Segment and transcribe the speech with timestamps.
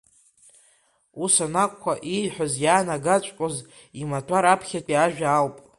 [1.23, 3.55] Ус анакәха, ииҳәаз иаанагаҵәҟьоз
[4.01, 5.55] имаҭәар аԥхьатәи ажәа ауп…